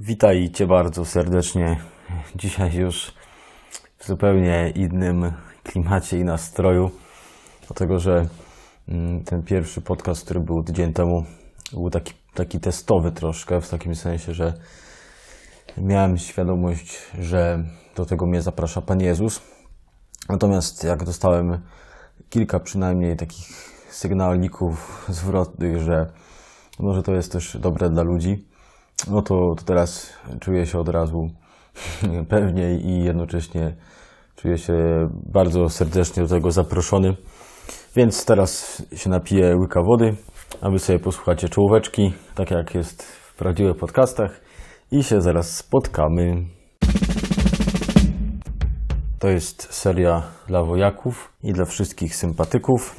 Witajcie 0.00 0.66
bardzo 0.66 1.04
serdecznie. 1.04 1.80
Dzisiaj 2.34 2.74
już 2.74 3.14
w 3.98 4.06
zupełnie 4.06 4.72
innym 4.74 5.32
klimacie 5.62 6.18
i 6.18 6.24
nastroju, 6.24 6.90
dlatego 7.66 7.98
że 7.98 8.26
mm, 8.88 9.24
ten 9.24 9.42
pierwszy 9.42 9.80
podcast, 9.80 10.24
który 10.24 10.40
był 10.40 10.62
tydzień 10.62 10.92
temu, 10.92 11.24
był 11.72 11.90
taki, 11.90 12.12
taki 12.34 12.60
testowy 12.60 13.12
troszkę, 13.12 13.60
w 13.60 13.68
takim 13.68 13.94
sensie, 13.94 14.34
że 14.34 14.54
miałem 15.78 16.18
świadomość, 16.18 16.98
że 17.18 17.64
do 17.94 18.06
tego 18.06 18.26
mnie 18.26 18.42
zaprasza 18.42 18.82
Pan 18.82 19.00
Jezus. 19.00 19.42
Natomiast 20.28 20.84
jak 20.84 21.04
dostałem 21.04 21.60
kilka 22.30 22.60
przynajmniej 22.60 23.16
takich 23.16 23.46
sygnalników 23.90 25.06
zwrotnych, 25.08 25.78
że 25.78 26.12
może 26.78 27.02
to 27.02 27.14
jest 27.14 27.32
też 27.32 27.56
dobre 27.60 27.90
dla 27.90 28.02
ludzi, 28.02 28.55
no 29.10 29.22
to, 29.22 29.54
to 29.56 29.64
teraz 29.64 30.12
czuję 30.40 30.66
się 30.66 30.78
od 30.78 30.88
razu 30.88 31.18
pewniej 32.28 32.86
i 32.86 33.04
jednocześnie 33.04 33.76
czuję 34.36 34.58
się 34.58 34.74
bardzo 35.32 35.68
serdecznie 35.68 36.22
do 36.22 36.28
tego 36.28 36.50
zaproszony. 36.50 37.16
Więc 37.96 38.24
teraz 38.24 38.82
się 38.96 39.10
napiję 39.10 39.56
łyka 39.56 39.82
wody, 39.82 40.16
a 40.60 40.70
wy 40.70 40.78
sobie 40.78 40.98
posłuchacie 40.98 41.48
czołóweczki, 41.48 42.12
tak 42.34 42.50
jak 42.50 42.74
jest 42.74 43.02
w 43.02 43.36
prawdziwych 43.36 43.76
podcastach 43.76 44.40
i 44.90 45.02
się 45.02 45.20
zaraz 45.20 45.56
spotkamy. 45.56 46.44
To 49.18 49.28
jest 49.28 49.74
seria 49.74 50.22
dla 50.46 50.62
wojaków 50.62 51.32
i 51.42 51.52
dla 51.52 51.64
wszystkich 51.64 52.16
sympatyków. 52.16 52.96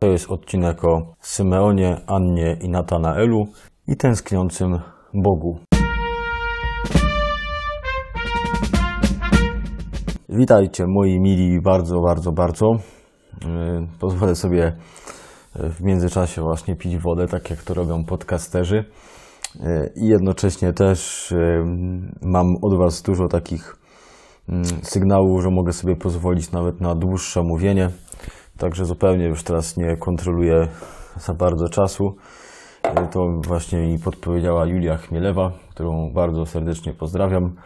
To 0.00 0.06
jest 0.06 0.30
odcinek 0.30 0.84
o 0.84 1.14
Symeonie, 1.20 2.00
Annie 2.06 2.56
i 2.60 2.68
Natanaelu 2.68 3.46
i 3.88 3.96
tęskniącym 3.96 4.78
Bogu. 5.14 5.58
Witajcie 10.28 10.86
moi 10.86 11.20
mili 11.20 11.60
bardzo, 11.60 12.00
bardzo, 12.00 12.32
bardzo. 12.32 12.66
Yy, 13.44 13.86
Pozwolę 14.00 14.34
sobie 14.34 14.76
yy, 15.56 15.70
w 15.70 15.80
międzyczasie 15.80 16.42
właśnie 16.42 16.76
pić 16.76 16.96
wodę, 16.98 17.26
tak 17.26 17.50
jak 17.50 17.62
to 17.62 17.74
robią 17.74 18.04
podcasterzy. 18.04 18.84
Yy, 19.60 19.92
I 19.96 20.06
jednocześnie 20.08 20.72
też 20.72 21.34
mam 22.22 22.46
od 22.62 22.78
Was 22.78 23.02
dużo 23.02 23.28
takich 23.28 23.76
mm, 24.48 24.64
sygnałów, 24.82 25.42
że 25.42 25.50
mogę 25.50 25.72
sobie 25.72 25.96
pozwolić 25.96 26.52
nawet 26.52 26.80
na 26.80 26.94
dłuższe 26.94 27.42
mówienie. 27.42 27.90
Także 28.58 28.84
zupełnie 28.84 29.24
już 29.24 29.42
teraz 29.42 29.76
nie 29.76 29.96
kontroluję 29.96 30.68
za 31.20 31.34
bardzo 31.34 31.68
czasu. 31.68 32.16
To 33.10 33.28
właśnie 33.28 33.78
mi 33.78 33.98
podpowiedziała 33.98 34.66
Julia 34.66 34.96
Chmielewa, 34.96 35.52
którą 35.70 36.12
bardzo 36.12 36.46
serdecznie 36.46 36.92
pozdrawiam, 36.92 37.56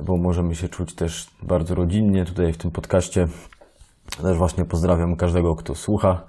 bo 0.00 0.16
możemy 0.16 0.54
się 0.54 0.68
czuć 0.68 0.94
też 0.94 1.26
bardzo 1.42 1.74
rodzinnie 1.74 2.24
tutaj 2.24 2.52
w 2.52 2.58
tym 2.58 2.70
podcaście. 2.70 3.28
Też 4.22 4.38
właśnie 4.38 4.64
pozdrawiam 4.64 5.16
każdego, 5.16 5.56
kto 5.56 5.74
słucha. 5.74 6.22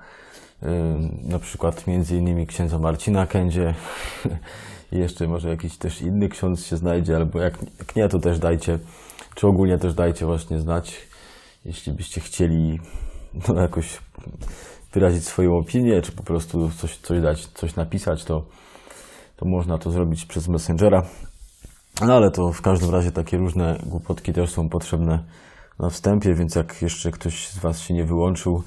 Na 1.24 1.40
przykład 1.40 1.88
między 1.88 2.18
innymi 2.18 2.48
księdza 2.48 2.80
Marcina 2.80 3.28
Kędzie 3.28 3.74
i 4.92 4.98
jeszcze 4.98 5.28
może 5.28 5.50
jakiś 5.50 5.78
też 5.78 6.02
inny 6.02 6.30
ksiądz 6.30 6.66
się 6.66 6.78
znajdzie, 6.78 7.16
albo 7.16 7.40
jak, 7.40 7.58
jak 7.80 7.96
nie, 7.96 8.10
to 8.10 8.20
też 8.20 8.40
dajcie, 8.40 8.80
czy 9.36 9.48
ogólnie 9.48 9.78
też 9.78 9.94
dajcie 9.94 10.26
właśnie 10.26 10.60
znać, 10.60 11.08
jeśli 11.66 11.94
byście 11.94 12.22
chcieli 12.22 12.80
no, 13.48 13.62
jakoś 13.62 14.00
wyrazić 14.94 15.24
swoją 15.24 15.58
opinię, 15.58 16.02
czy 16.02 16.12
po 16.12 16.24
prostu 16.24 16.72
coś, 16.72 16.98
coś 16.98 17.22
dać, 17.22 17.46
coś 17.46 17.76
napisać, 17.76 18.24
to, 18.24 18.46
to 19.36 19.46
można 19.46 19.78
to 19.78 19.92
zrobić 19.92 20.26
przez 20.26 20.48
Messengera. 20.48 21.04
No 22.02 22.14
ale 22.14 22.32
to 22.32 22.52
w 22.52 22.62
każdym 22.62 22.90
razie 22.90 23.12
takie 23.12 23.38
różne 23.38 23.80
głupotki 23.86 24.34
też 24.34 24.50
są 24.50 24.70
potrzebne 24.70 25.24
na 25.80 25.90
wstępie, 25.90 26.34
więc 26.34 26.56
jak 26.56 26.82
jeszcze 26.82 27.12
ktoś 27.12 27.48
z 27.48 27.60
Was 27.60 27.80
się 27.80 27.94
nie 27.94 28.06
wyłączył 28.06 28.64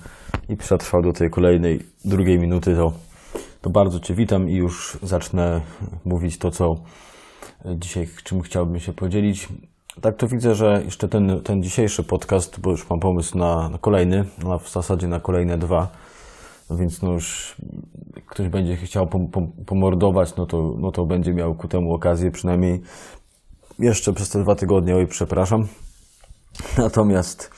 i 0.49 0.57
przetrwał 0.57 1.03
do 1.03 1.13
tej 1.13 1.31
kolejnej, 1.31 1.81
drugiej 2.05 2.39
minuty, 2.39 2.77
to, 2.77 2.93
to 3.63 3.71
bardzo 3.71 4.01
Cię 4.01 4.15
witam 4.15 4.49
i 4.51 4.55
już 4.55 4.99
zacznę 5.03 5.61
mówić 6.05 6.39
to, 6.39 6.51
co 6.51 6.77
dzisiaj, 7.65 8.09
czym 8.25 8.43
chciałbym 8.43 8.81
się 8.81 8.93
podzielić. 8.93 9.49
Tak 10.01 10.17
to 10.17 10.29
widzę, 10.29 10.55
że 10.55 10.83
jeszcze 10.85 11.09
ten, 11.09 11.41
ten 11.45 11.63
dzisiejszy 11.63 12.03
podcast, 12.03 12.61
bo 12.61 12.71
już 12.71 12.91
mam 12.91 13.01
pomysł 13.01 13.39
na, 13.39 13.69
na 13.69 13.79
kolejny, 13.79 14.25
no 14.45 14.59
w 14.59 14.71
zasadzie 14.71 15.09
na 15.09 15.21
kolejne 15.21 15.59
dwa, 15.59 15.89
więc 16.71 17.03
no 17.03 17.13
już 17.13 17.57
ktoś 18.27 18.49
będzie 18.49 18.77
chciał 18.77 19.07
pom, 19.07 19.29
pom, 19.29 19.53
pomordować, 19.67 20.37
no 20.37 20.47
to, 20.47 20.75
no 20.79 20.93
to 20.93 21.07
będzie 21.07 21.35
miał 21.35 21.55
ku 21.55 21.69
temu 21.69 21.95
okazję, 21.95 22.31
przynajmniej 22.31 22.83
jeszcze 23.79 24.13
przez 24.13 24.31
te 24.31 24.43
dwa 24.43 24.55
tygodnie, 24.55 24.97
oj 24.97 25.07
przepraszam. 25.07 25.67
Natomiast 26.79 27.51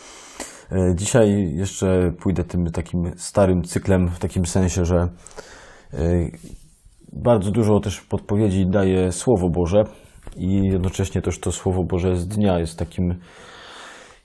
e, 0.73 0.95
dzisiaj 0.95 1.53
jeszcze 1.55 2.13
pójdę 2.21 2.45
tym 2.45 2.71
takim 2.71 3.13
starym 3.17 3.63
cyklem, 3.65 4.09
w 4.09 4.19
takim 4.19 4.47
sensie, 4.47 4.85
że 4.85 5.09
e, 5.95 5.99
bardzo 7.13 7.51
dużo 7.51 7.81
też 7.81 8.01
podpowiedzi 8.01 8.67
daje 8.67 9.13
Słowo 9.13 9.49
Boże, 9.49 9.85
i 10.37 10.67
jednocześnie 10.73 11.23
też 11.23 11.41
to 11.41 11.53
Słowo 11.53 11.85
Boże 11.85 12.17
z 12.17 12.29
dnia 12.29 12.59
jest 12.59 12.79
takim, 12.79 13.15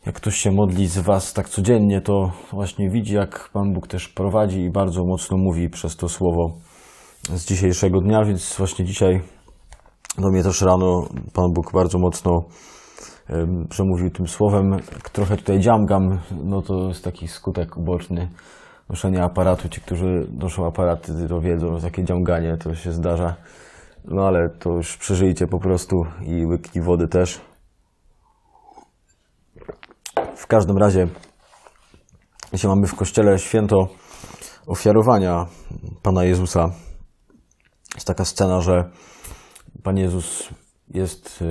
jak 0.06 0.16
ktoś 0.16 0.36
się 0.36 0.52
modli 0.52 0.88
z 0.88 1.00
Was 1.00 1.34
tak 1.34 1.50
codziennie, 1.50 2.02
to 2.02 2.32
właśnie 2.52 2.90
widzi, 2.90 3.16
jak 3.16 3.50
Pan 3.54 3.74
Bóg 3.74 3.88
też 3.88 4.10
prowadzi 4.10 4.62
i 4.62 4.72
bardzo 4.72 5.06
mocno 5.06 5.38
mówi 5.38 5.70
przez 5.70 5.96
to 5.96 6.10
Słowo 6.10 6.52
z 7.24 7.46
dzisiejszego 7.46 8.02
dnia, 8.02 8.24
więc 8.24 8.56
właśnie 8.58 8.86
dzisiaj 8.86 9.22
do 10.18 10.30
mnie 10.30 10.44
też 10.44 10.62
rano 10.62 11.08
Pan 11.34 11.54
Bóg 11.54 11.74
bardzo 11.74 12.00
mocno 12.00 12.44
przemówił 13.70 14.10
tym 14.10 14.28
słowem. 14.28 14.78
Trochę 15.14 15.38
tutaj 15.38 15.60
dziamgam, 15.60 16.20
no 16.44 16.62
to 16.62 16.88
jest 16.88 17.04
taki 17.04 17.28
skutek 17.28 17.78
uboczny 17.78 18.28
noszenia 18.90 19.24
aparatu. 19.24 19.70
Ci, 19.70 19.82
którzy 19.82 20.28
noszą 20.40 20.68
aparaty, 20.68 21.28
to 21.30 21.42
wiedzą, 21.42 21.76
że 21.76 21.82
takie 21.82 22.04
dziamganie 22.04 22.58
to 22.58 22.76
się 22.76 22.92
zdarza. 22.92 23.36
No 24.06 24.28
ale 24.28 24.50
to 24.50 24.70
już 24.70 24.98
przeżyjcie 24.98 25.48
po 25.48 25.60
prostu 25.60 26.06
i 26.22 26.46
łyki 26.46 26.82
wody 26.82 27.08
też. 27.08 27.42
W 30.36 30.48
każdym 30.48 30.78
razie, 30.78 31.08
jeśli 32.54 32.70
mamy 32.70 32.88
w 32.88 32.96
kościele 32.96 33.40
święto 33.40 33.88
ofiarowania 34.68 35.46
Pana 36.02 36.24
Jezusa, 36.24 36.70
jest 37.96 38.08
taka 38.08 38.26
scena, 38.26 38.62
że 38.62 38.90
Pan 39.84 39.98
Jezus 39.98 40.50
jest 40.90 41.44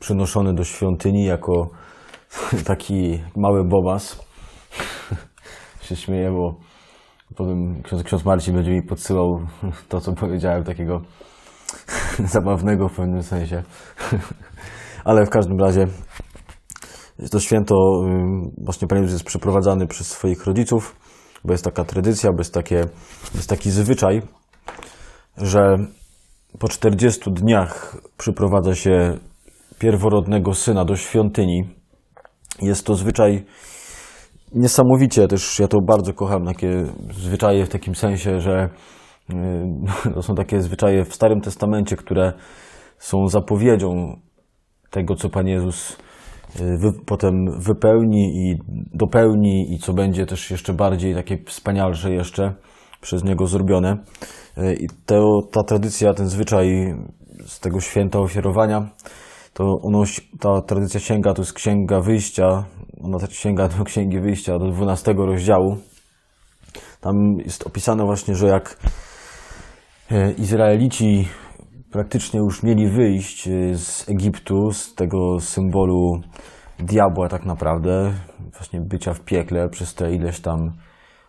przynoszony 0.00 0.54
do 0.54 0.64
świątyni 0.64 1.24
jako 1.24 1.68
taki 2.66 3.20
mały 3.36 3.64
bobas. 3.64 4.24
się 5.82 5.96
śmieję, 5.96 6.30
bo 6.30 6.54
powiem, 7.36 7.82
ksiądz, 7.82 8.02
ksiądz 8.02 8.24
Marcin 8.24 8.54
będzie 8.54 8.70
mi 8.70 8.82
podsyłał 8.82 9.40
to, 9.88 10.00
co 10.00 10.12
powiedziałem, 10.12 10.64
takiego 10.64 11.00
zabawnego 12.34 12.88
w 12.88 12.96
pewnym 12.96 13.22
sensie. 13.22 13.62
Ale 15.04 15.26
w 15.26 15.30
każdym 15.30 15.60
razie 15.60 15.86
to 17.30 17.40
święto 17.40 17.74
właśnie 18.58 18.88
Pan 18.88 18.98
Jezus 18.98 19.12
jest 19.12 19.24
przeprowadzany 19.24 19.86
przez 19.86 20.06
swoich 20.06 20.46
rodziców, 20.46 20.96
bo 21.44 21.52
jest 21.52 21.64
taka 21.64 21.84
tradycja, 21.84 22.30
bo 22.32 22.38
jest, 22.38 22.54
takie, 22.54 22.84
jest 23.34 23.48
taki 23.48 23.70
zwyczaj, 23.70 24.22
że 25.36 25.76
po 26.58 26.68
40 26.68 27.32
dniach 27.32 27.96
przyprowadza 28.18 28.74
się 28.74 29.18
pierworodnego 29.78 30.54
syna 30.54 30.84
do 30.84 30.96
świątyni. 30.96 31.64
Jest 32.62 32.86
to 32.86 32.94
zwyczaj 32.94 33.44
niesamowicie 34.54 35.28
też, 35.28 35.58
ja 35.58 35.68
to 35.68 35.78
bardzo 35.80 36.12
kocham, 36.12 36.44
takie 36.44 36.84
zwyczaje 37.12 37.66
w 37.66 37.68
takim 37.68 37.94
sensie, 37.94 38.40
że 38.40 38.68
to 40.14 40.22
są 40.22 40.34
takie 40.34 40.60
zwyczaje 40.60 41.04
w 41.04 41.14
Starym 41.14 41.40
Testamencie, 41.40 41.96
które 41.96 42.32
są 42.98 43.28
zapowiedzią 43.28 44.16
tego, 44.90 45.14
co 45.14 45.30
Pan 45.30 45.46
Jezus 45.46 45.96
y, 46.60 46.78
wy, 46.78 46.92
potem 47.06 47.60
wypełni 47.60 48.36
i 48.36 48.56
dopełni 48.94 49.74
i 49.74 49.78
co 49.78 49.92
będzie 49.92 50.26
też 50.26 50.50
jeszcze 50.50 50.72
bardziej 50.72 51.14
takie 51.14 51.38
wspanialsze 51.46 52.12
jeszcze 52.12 52.54
przez 53.00 53.24
Niego 53.24 53.46
zrobione. 53.46 53.96
Y, 54.58 54.74
I 54.74 54.86
to, 55.06 55.40
ta 55.52 55.62
tradycja, 55.62 56.14
ten 56.14 56.28
zwyczaj 56.28 56.94
z 57.46 57.60
tego 57.60 57.80
święta 57.80 58.18
ofiarowania, 58.18 58.88
to 59.52 59.64
ono, 59.82 60.02
ta 60.40 60.62
tradycja 60.62 61.00
sięga, 61.00 61.34
to 61.34 61.42
jest 61.42 61.52
Księga 61.52 62.00
Wyjścia, 62.00 62.64
ona 63.02 63.18
sięga 63.30 63.68
do 63.68 63.84
Księgi 63.84 64.20
Wyjścia, 64.20 64.58
do 64.58 64.70
12 64.70 65.14
rozdziału. 65.16 65.76
Tam 67.00 67.14
jest 67.44 67.66
opisane 67.66 68.04
właśnie, 68.04 68.34
że 68.34 68.46
jak 68.46 68.76
Izraelici 70.38 71.28
praktycznie 71.90 72.40
już 72.40 72.62
mieli 72.62 72.88
wyjść 72.88 73.48
e, 73.48 73.78
z 73.78 74.08
Egiptu, 74.08 74.70
z 74.72 74.94
tego 74.94 75.40
symbolu 75.40 76.20
diabła 76.78 77.28
tak 77.28 77.46
naprawdę, 77.46 78.14
właśnie 78.52 78.80
bycia 78.80 79.14
w 79.14 79.20
piekle 79.20 79.68
przez 79.68 79.94
te 79.94 80.14
ileś 80.14 80.40
tam 80.40 80.72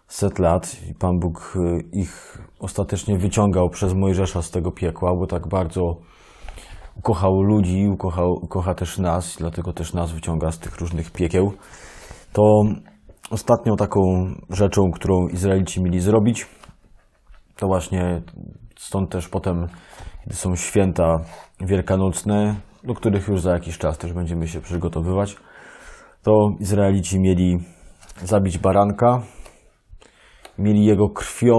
set 0.08 0.40
lat 0.40 0.78
i 0.90 0.94
Pan 0.94 1.20
Bóg 1.20 1.54
y, 1.56 1.98
ich 2.00 2.38
ostatecznie 2.60 3.18
wyciągał 3.18 3.70
przez 3.70 3.94
Mojżesza 3.94 4.42
z 4.42 4.52
tego 4.52 4.72
piekła, 4.72 5.16
bo 5.20 5.28
tak 5.28 5.48
bardzo 5.48 5.82
ukochał 6.96 7.42
ludzi, 7.42 7.88
ukochał, 7.94 8.32
ukocha 8.42 8.76
też 8.76 8.98
nas, 8.98 9.36
dlatego 9.40 9.74
też 9.74 9.94
nas 9.94 10.12
wyciąga 10.12 10.52
z 10.52 10.60
tych 10.60 10.80
różnych 10.80 11.12
piekieł. 11.12 11.52
To 12.34 12.64
ostatnią 13.30 13.76
taką 13.76 14.02
rzeczą, 14.50 14.92
którą 14.92 15.28
Izraelici 15.28 15.84
mieli 15.84 16.00
zrobić, 16.00 16.48
to 17.56 17.68
właśnie 17.68 18.22
stąd 18.80 19.12
też 19.12 19.30
potem, 19.30 19.68
kiedy 20.24 20.36
są 20.36 20.56
święta 20.56 21.20
wielkanocne, 21.62 22.56
do 22.84 22.94
których 22.94 23.28
już 23.28 23.42
za 23.42 23.52
jakiś 23.52 23.78
czas 23.78 23.98
też 23.98 24.14
będziemy 24.14 24.48
się 24.48 24.62
przygotowywać, 24.62 25.36
to 26.24 26.32
Izraelici 26.60 27.20
mieli 27.20 27.58
zabić 28.24 28.58
baranka, 28.58 29.22
mieli 30.58 30.86
jego 30.86 31.10
krwią 31.10 31.58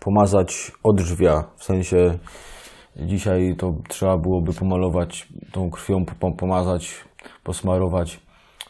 pomazać 0.00 0.72
odrzwia, 0.82 1.44
w 1.56 1.64
sensie 1.64 2.18
dzisiaj 2.96 3.54
to 3.58 3.74
trzeba 3.88 4.18
byłoby 4.18 4.52
pomalować 4.52 5.28
tą 5.52 5.70
krwią, 5.70 6.04
pomazać, 6.38 7.04
posmarować, 7.44 8.20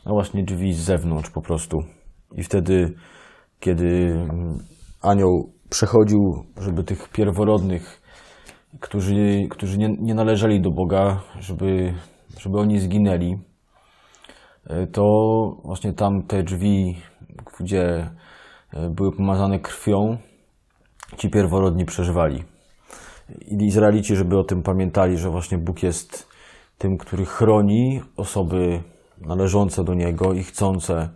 no 0.06 0.12
właśnie 0.12 0.44
drzwi 0.44 0.72
z 0.72 0.78
zewnątrz 0.78 1.30
po 1.30 1.42
prostu. 1.42 1.78
I 2.36 2.42
wtedy, 2.42 2.94
kiedy 3.60 4.18
anioł 5.02 5.53
przechodził, 5.74 6.44
żeby 6.60 6.84
tych 6.84 7.08
pierworodnych, 7.08 8.02
którzy, 8.80 9.48
którzy 9.50 9.78
nie, 9.78 9.88
nie 9.88 10.14
należeli 10.14 10.60
do 10.60 10.70
Boga, 10.70 11.20
żeby, 11.40 11.94
żeby 12.38 12.58
oni 12.58 12.80
zginęli, 12.80 13.38
to 14.92 15.02
właśnie 15.64 15.92
tam 15.92 16.22
te 16.22 16.42
drzwi, 16.42 16.96
gdzie 17.60 18.10
były 18.90 19.12
pomazane 19.12 19.58
krwią, 19.58 20.16
ci 21.16 21.30
pierworodni 21.30 21.84
przeżywali. 21.84 22.44
I 23.46 23.64
Izraelici, 23.64 24.16
żeby 24.16 24.38
o 24.38 24.44
tym 24.44 24.62
pamiętali, 24.62 25.18
że 25.18 25.30
właśnie 25.30 25.58
Bóg 25.58 25.82
jest 25.82 26.28
tym, 26.78 26.98
który 26.98 27.24
chroni 27.24 28.02
osoby 28.16 28.82
należące 29.20 29.84
do 29.84 29.94
Niego 29.94 30.32
i 30.32 30.42
chcące, 30.42 31.08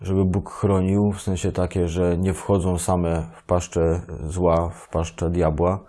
żeby 0.00 0.24
Bóg 0.24 0.50
chronił, 0.50 1.12
w 1.12 1.22
sensie 1.22 1.52
takie, 1.52 1.88
że 1.88 2.18
nie 2.18 2.34
wchodzą 2.34 2.78
same 2.78 3.30
w 3.34 3.46
paszczę 3.46 4.00
zła, 4.24 4.68
w 4.68 4.88
paszczę 4.88 5.30
diabła, 5.30 5.84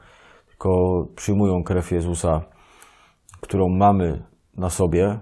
tylko 0.47 0.69
przyjmują 1.15 1.63
krew 1.63 1.91
Jezusa, 1.91 2.41
którą 3.41 3.69
mamy 3.69 4.23
na 4.57 4.69
sobie. 4.69 5.19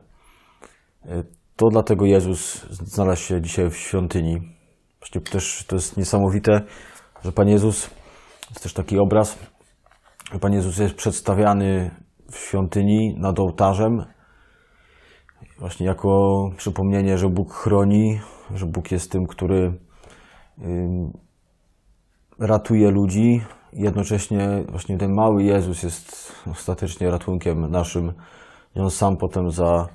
To 1.56 1.68
dlatego 1.72 2.06
Jezus 2.06 2.66
znalazł 2.70 3.22
się 3.22 3.42
dzisiaj 3.42 3.70
w 3.70 3.78
świątyni. 3.78 4.42
Właśnie 5.00 5.22
też 5.22 5.66
to 5.68 5.76
jest 5.76 5.98
niesamowite, 5.98 6.62
że 7.24 7.32
Pan 7.32 7.48
Jezus, 7.48 7.90
jest 8.50 8.64
też 8.64 8.74
taki 8.74 9.00
obraz, 9.00 9.40
że 10.34 10.40
Pan 10.40 10.54
Jezus 10.54 10.78
jest 10.78 10.96
przedstawiany 10.96 11.92
w 12.32 12.38
świątyni 12.38 13.16
nad 13.20 13.40
ołtarzem, 13.40 14.06
właśnie 15.60 15.86
jako 15.86 16.42
przypomnienie, 16.58 17.18
że 17.18 17.30
Bóg 17.30 17.54
chroni, 17.54 18.20
że 18.56 18.66
Bóg 18.66 18.92
jest 18.92 19.12
tym, 19.12 19.26
który 19.28 19.74
ratuje 22.40 22.92
ludzi. 22.92 23.42
Jednocześnie 23.74 24.64
właśnie 24.70 24.98
ten 24.98 25.14
mały 25.14 25.44
Jezus 25.44 25.84
jest 25.84 26.34
ostatecznie 26.52 27.12
ratunkiem 27.12 27.72
naszym. 27.72 28.14
I 28.76 28.80
on 28.80 28.90
sam 28.90 29.18
potem 29.18 29.52
za 29.52 29.88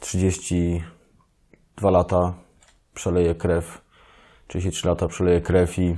32 0.00 1.90
lata 1.90 2.34
przeleje 2.94 3.34
krew, 3.34 3.80
33 4.46 4.88
lata 4.88 5.06
przeleje 5.06 5.40
krew 5.40 5.78
i, 5.78 5.96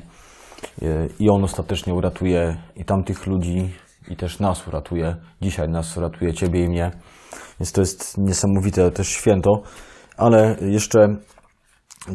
i 1.18 1.30
on 1.30 1.44
ostatecznie 1.44 1.94
uratuje 1.94 2.56
i 2.76 2.84
tamtych 2.84 3.26
ludzi, 3.26 3.70
i 4.08 4.16
też 4.16 4.40
nas 4.40 4.68
uratuje. 4.68 5.16
Dzisiaj 5.40 5.68
nas 5.68 5.96
uratuje, 5.96 6.34
Ciebie 6.34 6.64
i 6.64 6.68
mnie. 6.68 6.90
Więc 7.60 7.72
to 7.72 7.80
jest 7.80 8.18
niesamowite 8.18 8.90
też 8.90 9.08
święto. 9.08 9.50
Ale 10.16 10.56
jeszcze 10.60 11.16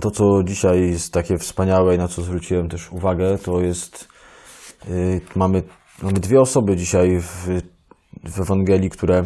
to, 0.02 0.12
co 0.12 0.44
dzisiaj 0.44 0.90
jest 0.90 1.14
takie 1.14 1.38
wspaniałe 1.38 1.96
i 1.96 1.98
na 1.98 2.08
co 2.08 2.22
zwróciłem 2.22 2.70
też 2.70 2.92
uwagę, 2.92 3.38
to 3.38 3.62
jest, 3.62 4.08
yy, 4.88 5.22
mamy, 5.36 5.64
mamy 6.02 6.20
dwie 6.20 6.42
osoby 6.42 6.76
dzisiaj 6.76 7.20
w, 7.20 7.48
w 8.24 8.40
Ewangelii, 8.40 8.90
które 8.90 9.24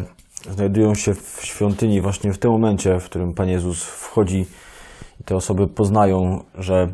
znajdują 0.50 0.94
się 0.94 1.14
w 1.14 1.40
świątyni 1.42 2.00
właśnie 2.00 2.32
w 2.32 2.38
tym 2.38 2.50
momencie, 2.50 3.00
w 3.00 3.04
którym 3.04 3.34
Pan 3.34 3.48
Jezus 3.48 3.84
wchodzi 3.84 4.46
i 5.20 5.24
te 5.24 5.36
osoby 5.36 5.66
poznają, 5.66 6.44
że 6.54 6.92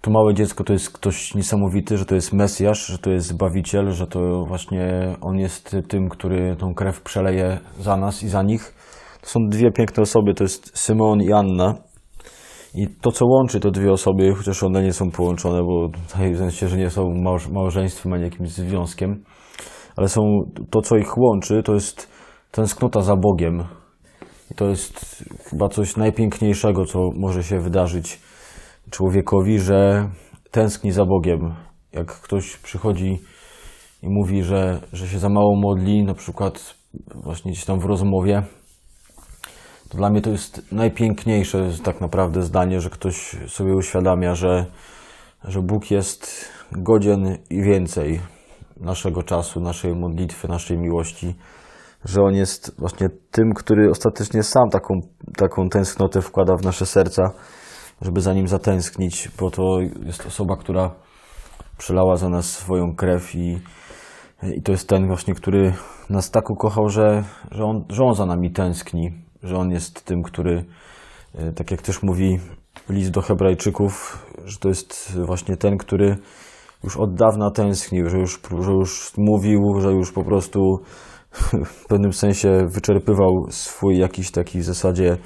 to 0.00 0.10
małe 0.10 0.34
dziecko 0.34 0.64
to 0.64 0.72
jest 0.72 0.90
ktoś 0.90 1.34
niesamowity, 1.34 1.98
że 1.98 2.04
to 2.04 2.14
jest 2.14 2.32
Mesjasz, 2.32 2.86
że 2.86 2.98
to 2.98 3.10
jest 3.10 3.26
Zbawiciel, 3.26 3.92
że 3.92 4.06
to 4.06 4.44
właśnie 4.44 5.16
On 5.20 5.38
jest 5.38 5.76
tym, 5.88 6.08
który 6.08 6.56
tą 6.56 6.74
krew 6.74 7.00
przeleje 7.00 7.58
za 7.80 7.96
nas 7.96 8.22
i 8.22 8.28
za 8.28 8.42
nich. 8.42 8.74
To 9.20 9.28
są 9.28 9.40
dwie 9.48 9.70
piękne 9.72 10.02
osoby, 10.02 10.34
to 10.34 10.44
jest 10.44 10.78
Symon 10.78 11.22
i 11.22 11.32
Anna. 11.32 11.74
I 12.76 12.86
to, 13.00 13.12
co 13.12 13.26
łączy 13.26 13.60
te 13.60 13.70
dwie 13.70 13.92
osoby, 13.92 14.34
chociaż 14.34 14.62
one 14.62 14.82
nie 14.82 14.92
są 14.92 15.10
połączone, 15.10 15.62
bo 15.62 15.88
tutaj 16.08 16.34
w 16.34 16.38
sensie, 16.38 16.68
że 16.68 16.76
nie 16.76 16.90
są 16.90 17.14
małżeństwem 17.52 18.12
ani 18.12 18.22
jakimś 18.22 18.50
związkiem, 18.50 19.24
ale 19.96 20.08
są 20.08 20.22
to, 20.70 20.80
co 20.80 20.96
ich 20.96 21.18
łączy, 21.18 21.62
to 21.62 21.74
jest 21.74 22.10
tęsknota 22.50 23.02
za 23.02 23.16
Bogiem. 23.16 23.64
I 24.50 24.54
to 24.54 24.68
jest 24.68 25.24
chyba 25.50 25.68
coś 25.68 25.96
najpiękniejszego, 25.96 26.84
co 26.84 27.10
może 27.14 27.42
się 27.42 27.60
wydarzyć 27.60 28.20
człowiekowi, 28.90 29.58
że 29.58 30.10
tęskni 30.50 30.92
za 30.92 31.04
Bogiem. 31.04 31.54
Jak 31.92 32.06
ktoś 32.06 32.56
przychodzi 32.56 33.18
i 34.02 34.08
mówi, 34.08 34.42
że, 34.42 34.80
że 34.92 35.08
się 35.08 35.18
za 35.18 35.28
mało 35.28 35.56
modli, 35.56 36.04
na 36.04 36.14
przykład 36.14 36.74
właśnie 37.14 37.52
gdzieś 37.52 37.64
tam 37.64 37.80
w 37.80 37.84
rozmowie, 37.84 38.42
to 39.88 39.98
dla 39.98 40.10
mnie 40.10 40.20
to 40.20 40.30
jest 40.30 40.72
najpiękniejsze 40.72 41.70
tak 41.84 42.00
naprawdę 42.00 42.42
zdanie, 42.42 42.80
że 42.80 42.90
ktoś 42.90 43.36
sobie 43.48 43.74
uświadamia, 43.74 44.34
że, 44.34 44.66
że 45.44 45.62
Bóg 45.62 45.90
jest 45.90 46.48
godzien 46.72 47.38
i 47.50 47.62
więcej 47.62 48.20
naszego 48.80 49.22
czasu, 49.22 49.60
naszej 49.60 49.94
modlitwy, 49.94 50.48
naszej 50.48 50.78
miłości, 50.78 51.34
że 52.04 52.22
On 52.22 52.34
jest 52.34 52.74
właśnie 52.78 53.08
tym, 53.30 53.54
który 53.54 53.90
ostatecznie 53.90 54.42
sam 54.42 54.70
taką, 54.70 55.00
taką 55.36 55.68
tęsknotę 55.68 56.22
wkłada 56.22 56.56
w 56.56 56.64
nasze 56.64 56.86
serca, 56.86 57.30
żeby 58.02 58.20
za 58.20 58.34
Nim 58.34 58.48
zatęsknić, 58.48 59.28
bo 59.40 59.50
to 59.50 59.62
jest 60.06 60.26
osoba, 60.26 60.56
która 60.56 60.90
przelała 61.78 62.16
za 62.16 62.28
nas 62.28 62.50
swoją 62.50 62.94
krew 62.96 63.34
i, 63.34 63.60
i 64.56 64.62
to 64.62 64.72
jest 64.72 64.88
ten 64.88 65.06
właśnie, 65.06 65.34
który 65.34 65.72
nas 66.10 66.30
tak 66.30 66.50
ukochał, 66.50 66.88
że, 66.88 67.24
że, 67.50 67.64
on, 67.64 67.84
że 67.88 68.04
On 68.04 68.14
za 68.14 68.26
nami 68.26 68.50
tęskni, 68.50 69.25
że 69.42 69.56
On 69.56 69.70
jest 69.70 70.04
tym, 70.04 70.22
który, 70.22 70.64
e, 71.34 71.52
tak 71.52 71.70
jak 71.70 71.82
też 71.82 72.02
mówi 72.02 72.38
list 72.88 73.10
do 73.10 73.22
Hebrajczyków, 73.22 74.26
że 74.44 74.58
to 74.58 74.68
jest 74.68 75.18
właśnie 75.26 75.56
ten, 75.56 75.78
który 75.78 76.16
już 76.84 76.96
od 76.96 77.14
dawna 77.14 77.50
tęsknił, 77.50 78.08
że 78.08 78.18
już, 78.18 78.40
że 78.60 78.72
już 78.72 79.12
mówił, 79.16 79.80
że 79.80 79.92
już 79.92 80.12
po 80.12 80.24
prostu 80.24 80.80
w 81.66 81.86
pewnym 81.86 82.12
sensie 82.12 82.66
wyczerpywał 82.68 83.46
swój 83.50 83.98
jakiś 83.98 84.30
taki 84.30 84.58
w 84.58 84.64
zasadzie, 84.64 85.16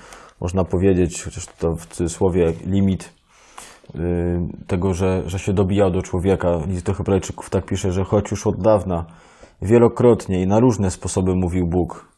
można 0.40 0.64
powiedzieć, 0.64 1.22
chociaż 1.22 1.46
to 1.46 1.74
w 1.74 1.86
cudzysłowie, 1.86 2.52
limit 2.66 3.12
y, 3.94 3.98
tego, 4.66 4.94
że, 4.94 5.22
że 5.26 5.38
się 5.38 5.52
dobijał 5.52 5.90
do 5.90 6.02
człowieka. 6.02 6.48
List 6.66 6.86
do 6.86 6.94
Hebrajczyków 6.94 7.50
tak 7.50 7.66
pisze, 7.66 7.92
że 7.92 8.04
choć 8.04 8.30
już 8.30 8.46
od 8.46 8.62
dawna, 8.62 9.04
wielokrotnie 9.62 10.42
i 10.42 10.46
na 10.46 10.60
różne 10.60 10.90
sposoby 10.90 11.34
mówił 11.34 11.66
Bóg, 11.66 12.09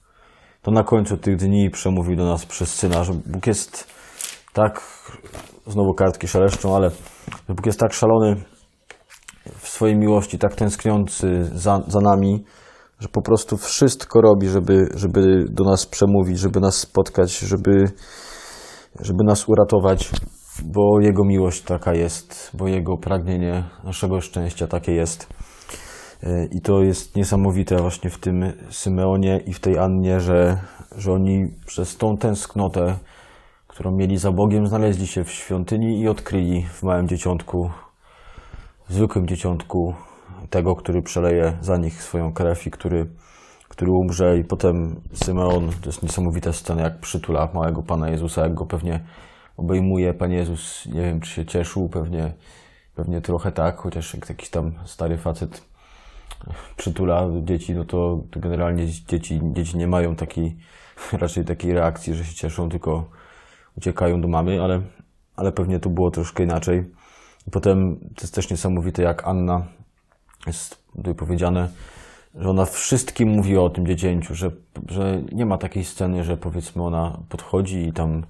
to 0.62 0.70
na 0.70 0.84
końcu 0.84 1.16
tych 1.16 1.36
dni 1.36 1.70
przemówił 1.70 2.16
do 2.16 2.24
nas 2.24 2.46
przez 2.46 2.74
Syna, 2.74 3.04
że 3.04 3.12
Bóg 3.26 3.46
jest 3.46 3.86
tak, 4.52 4.80
znowu 5.66 5.94
kartki 5.94 6.28
szeleszczą, 6.28 6.76
ale 6.76 6.90
że 7.48 7.54
Bóg 7.54 7.66
jest 7.66 7.80
tak 7.80 7.92
szalony 7.92 8.36
w 9.58 9.68
swojej 9.68 9.96
miłości, 9.96 10.38
tak 10.38 10.54
tęskniący 10.54 11.50
za, 11.54 11.80
za 11.88 12.00
nami, 12.00 12.44
że 13.00 13.08
po 13.08 13.22
prostu 13.22 13.56
wszystko 13.56 14.20
robi, 14.20 14.48
żeby, 14.48 14.88
żeby 14.94 15.44
do 15.50 15.64
nas 15.64 15.86
przemówić, 15.86 16.38
żeby 16.38 16.60
nas 16.60 16.76
spotkać, 16.76 17.38
żeby, 17.38 17.84
żeby 19.00 19.24
nas 19.24 19.48
uratować, 19.48 20.10
bo 20.64 21.00
Jego 21.00 21.24
miłość 21.24 21.62
taka 21.62 21.94
jest, 21.94 22.50
bo 22.54 22.68
Jego 22.68 22.96
pragnienie 22.96 23.64
naszego 23.84 24.20
szczęścia 24.20 24.66
takie 24.66 24.92
jest. 24.92 25.28
I 26.50 26.60
to 26.60 26.82
jest 26.82 27.16
niesamowite 27.16 27.76
właśnie 27.76 28.10
w 28.10 28.18
tym 28.18 28.52
Symeonie 28.70 29.40
i 29.46 29.52
w 29.52 29.60
tej 29.60 29.78
Annie, 29.78 30.20
że, 30.20 30.58
że 30.96 31.12
oni 31.12 31.48
przez 31.66 31.96
tą 31.96 32.16
tęsknotę, 32.16 32.96
którą 33.66 33.90
mieli 33.90 34.18
za 34.18 34.32
Bogiem, 34.32 34.66
znaleźli 34.66 35.06
się 35.06 35.24
w 35.24 35.30
świątyni 35.30 36.00
i 36.00 36.08
odkryli 36.08 36.62
w 36.62 36.82
małym 36.82 37.08
dzieciątku, 37.08 37.70
w 38.88 38.92
zwykłym 38.92 39.26
dzieciątku, 39.26 39.94
tego, 40.50 40.76
który 40.76 41.02
przeleje 41.02 41.58
za 41.60 41.76
nich 41.76 42.02
swoją 42.02 42.32
krew 42.32 42.66
i 42.66 42.70
który, 42.70 43.06
który 43.68 43.90
umrze. 43.90 44.38
I 44.38 44.44
potem 44.44 45.00
Symeon, 45.12 45.70
to 45.80 45.86
jest 45.86 46.02
niesamowita 46.02 46.52
scena, 46.52 46.82
jak 46.82 47.00
przytula 47.00 47.48
małego 47.54 47.82
Pana 47.82 48.10
Jezusa, 48.10 48.42
jak 48.42 48.54
go 48.54 48.66
pewnie 48.66 49.00
obejmuje. 49.56 50.14
Pan 50.14 50.32
Jezus, 50.32 50.86
nie 50.86 51.00
wiem, 51.00 51.20
czy 51.20 51.30
się 51.30 51.46
cieszył, 51.46 51.88
pewnie, 51.88 52.32
pewnie 52.94 53.20
trochę 53.20 53.52
tak, 53.52 53.76
chociaż 53.76 54.14
jak 54.14 54.28
jakiś 54.28 54.50
tam 54.50 54.72
stary 54.84 55.18
facet 55.18 55.71
przytula 56.76 57.28
dzieci, 57.42 57.74
no 57.74 57.84
to, 57.84 58.20
generalnie 58.30 58.86
dzieci, 58.86 59.40
dzieci 59.52 59.76
nie 59.76 59.86
mają 59.86 60.16
takiej, 60.16 60.56
raczej 61.12 61.44
takiej 61.44 61.72
reakcji, 61.72 62.14
że 62.14 62.24
się 62.24 62.34
cieszą, 62.34 62.68
tylko 62.68 63.04
uciekają 63.78 64.20
do 64.20 64.28
mamy, 64.28 64.62
ale, 64.62 64.82
ale 65.36 65.52
pewnie 65.52 65.80
to 65.80 65.90
było 65.90 66.10
troszkę 66.10 66.42
inaczej. 66.42 66.84
Potem 67.50 67.96
to 67.96 68.22
jest 68.22 68.34
też 68.34 68.50
niesamowite, 68.50 69.02
jak 69.02 69.28
Anna, 69.28 69.66
jest 70.46 70.82
tutaj 70.96 71.14
powiedziane, 71.14 71.68
że 72.34 72.50
ona 72.50 72.64
wszystkim 72.64 73.28
mówi 73.28 73.56
o 73.56 73.70
tym 73.70 73.86
dziecięciu, 73.86 74.34
że, 74.34 74.50
że 74.88 75.22
nie 75.32 75.46
ma 75.46 75.58
takiej 75.58 75.84
sceny, 75.84 76.24
że 76.24 76.36
powiedzmy 76.36 76.82
ona 76.82 77.18
podchodzi 77.28 77.88
i 77.88 77.92
tam 77.92 78.22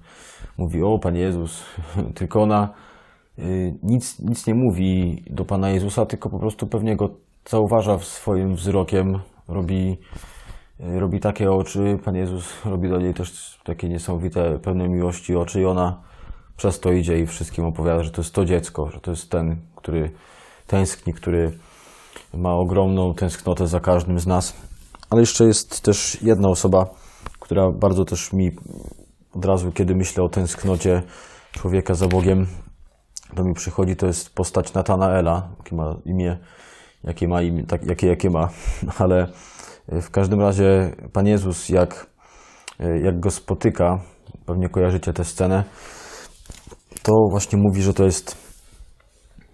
mówi, 0.57 0.83
o 0.83 0.99
Pan 0.99 1.15
Jezus, 1.15 1.63
tylko 2.15 2.41
ona 2.41 2.69
y, 3.39 3.73
nic, 3.83 4.19
nic 4.19 4.47
nie 4.47 4.55
mówi 4.55 5.23
do 5.29 5.45
Pana 5.45 5.69
Jezusa, 5.69 6.05
tylko 6.05 6.29
po 6.29 6.39
prostu 6.39 6.67
pewnie 6.67 6.95
go 6.95 7.09
zauważa 7.49 7.99
swoim 7.99 8.55
wzrokiem, 8.55 9.19
robi, 9.47 9.97
y, 10.79 10.99
robi 10.99 11.19
takie 11.19 11.51
oczy, 11.51 11.99
Pan 12.05 12.15
Jezus 12.15 12.65
robi 12.65 12.89
do 12.89 12.97
niej 12.97 13.13
też 13.13 13.59
takie 13.63 13.89
niesamowite, 13.89 14.59
pełne 14.59 14.89
miłości 14.89 15.35
oczy 15.35 15.61
i 15.61 15.65
ona 15.65 16.01
przez 16.57 16.79
to 16.79 16.91
idzie 16.91 17.19
i 17.19 17.25
wszystkim 17.25 17.65
opowiada, 17.65 18.03
że 18.03 18.11
to 18.11 18.21
jest 18.21 18.35
to 18.35 18.45
dziecko, 18.45 18.89
że 18.89 18.99
to 18.99 19.11
jest 19.11 19.31
ten, 19.31 19.57
który 19.75 20.11
tęskni, 20.67 21.13
który 21.13 21.59
ma 22.33 22.53
ogromną 22.53 23.13
tęsknotę 23.13 23.67
za 23.67 23.79
każdym 23.79 24.19
z 24.19 24.27
nas. 24.27 24.53
Ale 25.09 25.21
jeszcze 25.21 25.45
jest 25.45 25.81
też 25.81 26.21
jedna 26.21 26.49
osoba, 26.49 26.85
która 27.39 27.71
bardzo 27.71 28.05
też 28.05 28.33
mi 28.33 28.51
od 29.33 29.45
razu, 29.45 29.71
kiedy 29.71 29.95
myślę 29.95 30.23
o 30.23 30.29
tęsknocie 30.29 31.03
człowieka 31.51 31.93
za 31.93 32.07
Bogiem, 32.07 32.47
to 33.35 33.43
mi 33.43 33.53
przychodzi, 33.53 33.95
to 33.95 34.07
jest 34.07 34.35
postać 34.35 34.73
Natanaela, 34.73 35.49
jakie 35.57 35.75
ma 35.75 35.95
imię, 36.05 36.37
jakie 37.03 37.27
ma 37.27 37.41
imię, 37.41 37.63
tak, 37.63 37.85
jakie, 37.85 38.07
jakie 38.07 38.29
ma, 38.29 38.49
ale 38.99 39.27
w 39.87 40.09
każdym 40.09 40.41
razie 40.41 40.95
Pan 41.13 41.27
Jezus, 41.27 41.69
jak, 41.69 42.07
jak 43.03 43.19
go 43.19 43.31
spotyka, 43.31 43.99
pewnie 44.45 44.69
kojarzycie 44.69 45.13
tę 45.13 45.23
scenę, 45.23 45.63
to 47.03 47.13
właśnie 47.31 47.59
mówi, 47.59 47.81
że 47.81 47.93
to 47.93 48.03
jest 48.03 48.37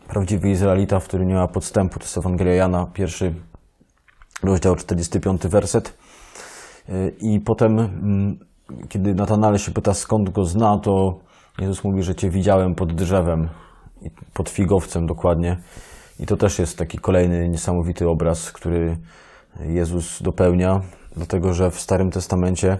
prawdziwy 0.08 0.50
Izraelita, 0.50 1.00
w 1.00 1.08
którym 1.08 1.28
nie 1.28 1.36
ma 1.36 1.48
podstępu. 1.48 2.00
To 2.00 2.06
jest 2.06 2.18
Ewangelia 2.18 2.54
Jana, 2.54 2.86
pierwszy 2.94 3.36
rozdział, 4.44 4.76
45 4.76 5.48
werset. 5.48 5.98
I 7.22 7.40
potem, 7.40 7.80
mm, 7.80 8.40
kiedy 8.90 9.14
Natanael 9.14 9.58
się 9.58 9.72
pyta, 9.72 9.94
skąd 9.94 10.30
go 10.30 10.46
zna, 10.46 10.78
to 10.78 11.20
Jezus 11.60 11.84
mówi, 11.84 12.04
że 12.04 12.16
Cię 12.16 12.30
widziałem 12.30 12.76
pod 12.76 12.94
drzewem, 12.94 13.50
pod 14.34 14.50
figowcem 14.50 15.06
dokładnie. 15.06 15.58
I 16.20 16.26
to 16.26 16.38
też 16.38 16.60
jest 16.60 16.78
taki 16.78 16.98
kolejny 16.98 17.50
niesamowity 17.50 18.10
obraz, 18.10 18.52
który 18.52 18.98
Jezus 19.60 20.22
dopełnia, 20.22 20.82
dlatego 21.16 21.54
że 21.54 21.72
w 21.72 21.80
Starym 21.80 22.12
Testamencie 22.12 22.78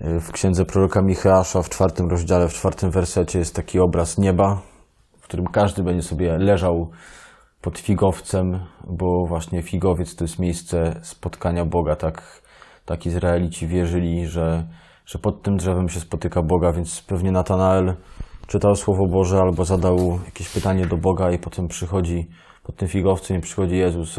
w 0.00 0.32
księdze 0.32 0.64
proroka 0.64 1.02
Micheasza 1.02 1.62
w 1.62 1.68
czwartym 1.68 2.08
rozdziale, 2.08 2.48
w 2.48 2.54
czwartym 2.54 2.90
wersecie 2.90 3.38
jest 3.38 3.56
taki 3.56 3.80
obraz 3.80 4.18
nieba, 4.18 4.60
w 5.18 5.24
którym 5.24 5.46
każdy 5.46 5.82
będzie 5.82 6.02
sobie 6.02 6.38
leżał 6.38 6.90
pod 7.60 7.78
figowcem, 7.78 8.60
bo 8.86 9.26
właśnie 9.28 9.62
figowiec 9.62 10.16
to 10.16 10.24
jest 10.24 10.38
miejsce 10.38 11.00
spotkania 11.02 11.64
Boga. 11.64 11.96
Tak, 11.96 12.42
tak 12.84 13.06
Izraelici 13.06 13.66
wierzyli, 13.66 14.26
że, 14.26 14.66
że 15.06 15.18
pod 15.18 15.42
tym 15.42 15.56
drzewem 15.56 15.88
się 15.88 16.00
spotyka 16.00 16.42
Boga, 16.42 16.72
więc 16.72 17.02
pewnie 17.02 17.32
Natanael 17.32 17.94
czytał 18.46 18.76
Słowo 18.76 19.06
Boże 19.06 19.40
albo 19.40 19.64
zadał 19.64 20.20
jakieś 20.24 20.48
pytanie 20.48 20.86
do 20.86 20.96
Boga 20.96 21.30
i 21.32 21.38
potem 21.38 21.68
przychodzi 21.68 22.28
pod 22.62 22.76
tym 22.76 22.88
figowcem 22.88 23.36
i 23.36 23.40
przychodzi 23.40 23.76
Jezus 23.76 24.16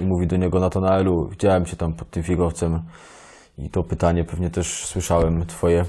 i 0.00 0.06
mówi 0.06 0.26
do 0.26 0.36
niego 0.36 0.60
Natanaelu, 0.60 1.28
widziałem 1.30 1.64
cię 1.64 1.76
tam 1.76 1.94
pod 1.94 2.10
tym 2.10 2.22
figowcem 2.22 2.82
i 3.58 3.70
to 3.70 3.82
pytanie 3.82 4.24
pewnie 4.24 4.50
też 4.50 4.86
słyszałem 4.86 5.46
Twoje. 5.46 5.84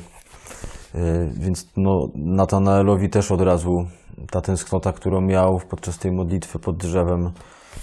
Y, 0.95 1.31
więc 1.33 1.69
no, 1.77 2.07
Natanaelowi 2.15 3.09
też 3.09 3.31
od 3.31 3.41
razu 3.41 3.85
ta 4.31 4.41
tęsknota, 4.41 4.93
którą 4.93 5.21
miał 5.21 5.59
podczas 5.69 5.99
tej 5.99 6.11
modlitwy 6.11 6.59
pod 6.59 6.77
drzewem, 6.77 7.31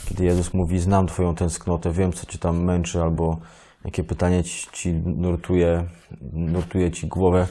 kiedy 0.09 0.25
Jezus 0.25 0.55
mówi: 0.55 0.79
Znam 0.79 1.07
Twoją 1.07 1.35
tęsknotę, 1.35 1.91
wiem, 1.93 2.13
co 2.13 2.27
Cię 2.27 2.39
tam 2.39 2.65
męczy, 2.65 3.03
albo 3.03 3.37
jakie 3.85 4.05
pytanie 4.05 4.45
Ci, 4.45 4.69
ci 4.73 4.93
nurtuje, 4.93 5.85
nurtuje 6.33 6.91
Ci 6.91 7.07
głowę, 7.07 7.47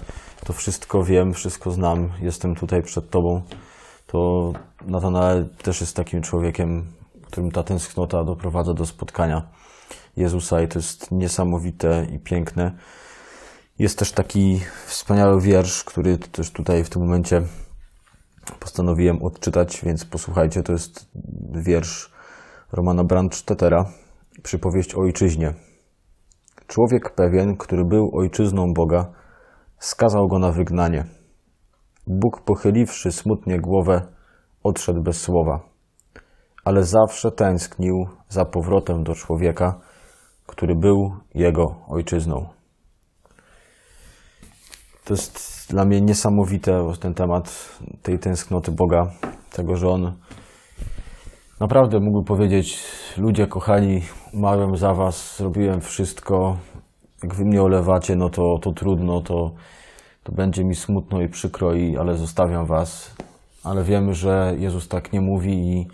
to 0.46 0.54
wszystko 0.54 1.04
wiem, 1.04 1.34
wszystko 1.34 1.72
znam, 1.72 2.10
jestem 2.22 2.56
tutaj 2.56 2.84
przed 2.84 3.10
Tobą. 3.10 3.42
To 4.08 4.54
Natanael 4.86 5.50
też 5.64 5.82
jest 5.82 5.96
takim 5.96 6.22
człowiekiem, 6.22 6.86
którym 7.26 7.52
ta 7.52 7.64
tęsknota 7.64 8.24
doprowadza 8.24 8.74
do 8.74 8.86
spotkania 8.86 9.48
Jezusa 10.18 10.62
i 10.62 10.68
to 10.68 10.80
jest 10.80 11.12
niesamowite 11.12 12.08
i 12.16 12.20
piękne. 12.20 12.72
Jest 13.80 14.00
też 14.00 14.12
taki 14.12 14.60
wspaniały 14.86 15.42
wiersz, 15.42 15.84
który 15.84 16.18
też 16.18 16.52
tutaj 16.52 16.84
w 16.84 16.90
tym 16.90 17.02
momencie 17.02 17.42
postanowiłem 18.60 19.24
odczytać, 19.24 19.82
więc 19.84 20.06
posłuchajcie, 20.06 20.64
to 20.64 20.72
jest 20.72 21.10
wiersz 21.52 22.12
Romana 22.72 23.04
Brandstättera, 23.04 23.92
przypowieść 24.44 24.96
o 24.96 25.00
ojczyźnie. 25.00 25.54
Człowiek 26.68 27.16
pewien, 27.16 27.58
który 27.58 27.86
był 27.86 28.10
ojczyzną 28.14 28.74
Boga, 28.74 29.12
skazał 29.80 30.28
go 30.28 30.40
na 30.40 30.52
wygnanie. 30.52 31.06
Bóg 32.08 32.42
pochyliwszy 32.42 33.12
smutnie 33.12 33.60
głowę, 33.60 34.02
odszedł 34.64 35.02
bez 35.02 35.22
słowa, 35.22 35.60
ale 36.66 36.84
zawsze 36.84 37.32
tęsknił 37.32 38.08
za 38.30 38.46
powrotem 38.46 39.04
do 39.04 39.16
człowieka, 39.16 39.80
który 40.48 40.76
był 40.76 41.12
jego 41.36 41.66
ojczyzną. 41.88 42.46
To 45.06 45.14
jest 45.14 45.68
dla 45.70 45.86
mnie 45.86 46.02
niesamowite 46.02 46.92
ten 47.00 47.14
temat 47.14 47.78
tej 48.02 48.20
tęsknoty 48.20 48.72
Boga, 48.72 49.12
tego, 49.52 49.76
że 49.76 49.88
On 49.90 50.14
naprawdę 51.60 52.00
mógł 52.00 52.24
powiedzieć: 52.24 52.84
Ludzie 53.18 53.48
kochani, 53.48 54.02
umarłem 54.34 54.78
za 54.78 54.94
Was, 54.94 55.38
zrobiłem 55.38 55.82
wszystko. 55.82 56.58
Jak 57.24 57.36
Wy 57.36 57.46
mnie 57.46 57.64
olewacie, 57.64 58.16
no 58.16 58.30
to, 58.30 58.60
to 58.62 58.72
trudno, 58.72 59.22
to, 59.22 59.52
to 60.24 60.32
będzie 60.32 60.64
mi 60.64 60.76
smutno 60.76 61.22
i 61.22 61.30
przykro, 61.30 61.74
i, 61.74 61.98
ale 61.98 62.18
zostawiam 62.18 62.66
Was. 62.66 63.16
Ale 63.64 63.84
wiemy, 63.84 64.14
że 64.14 64.56
Jezus 64.60 64.88
tak 64.88 65.14
nie 65.14 65.22
mówi 65.22 65.52
i 65.52 65.88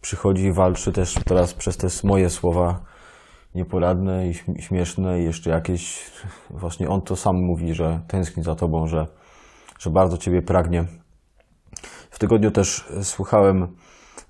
przychodzi 0.00 0.42
i 0.44 0.52
walczy 0.52 0.92
też 0.92 1.14
teraz 1.24 1.54
przez 1.54 1.76
te 1.76 1.88
moje 2.04 2.30
słowa 2.30 2.80
nieporadne 3.54 4.28
i 4.28 4.34
śmieszne 4.62 5.20
i 5.20 5.24
jeszcze 5.24 5.50
jakieś, 5.50 6.10
właśnie 6.50 6.88
on 6.88 7.02
to 7.02 7.16
sam 7.16 7.36
mówi, 7.36 7.74
że 7.74 8.00
tęskni 8.08 8.42
za 8.42 8.54
Tobą, 8.54 8.86
że, 8.86 9.06
że 9.78 9.90
bardzo 9.90 10.18
Ciebie 10.18 10.42
pragnie. 10.42 10.84
W 12.10 12.18
tygodniu 12.18 12.50
też 12.50 12.84
słuchałem 13.02 13.76